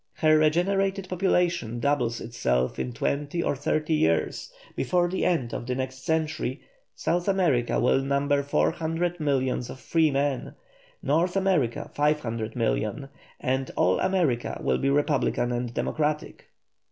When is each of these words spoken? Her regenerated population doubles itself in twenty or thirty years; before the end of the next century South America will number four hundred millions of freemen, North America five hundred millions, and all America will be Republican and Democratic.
Her 0.13 0.39
regenerated 0.39 1.07
population 1.09 1.79
doubles 1.79 2.21
itself 2.21 2.79
in 2.79 2.91
twenty 2.91 3.43
or 3.43 3.55
thirty 3.55 3.93
years; 3.93 4.51
before 4.75 5.07
the 5.07 5.23
end 5.25 5.53
of 5.53 5.67
the 5.67 5.75
next 5.75 6.03
century 6.03 6.61
South 6.95 7.27
America 7.27 7.79
will 7.79 7.99
number 8.01 8.41
four 8.41 8.71
hundred 8.71 9.19
millions 9.19 9.69
of 9.69 9.79
freemen, 9.79 10.55
North 11.03 11.35
America 11.37 11.91
five 11.93 12.21
hundred 12.21 12.55
millions, 12.55 13.09
and 13.39 13.69
all 13.75 13.99
America 13.99 14.59
will 14.63 14.79
be 14.79 14.89
Republican 14.89 15.51
and 15.51 15.71
Democratic. 15.71 16.45